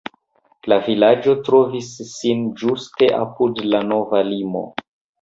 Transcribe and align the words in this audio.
La 0.71 0.79
vilaĝo 0.87 1.35
trovis 1.49 1.91
sin 2.13 2.43
ĝuste 2.65 3.13
apud 3.23 3.65
la 3.71 3.87
nova 3.95 4.29
limo. 4.35 4.69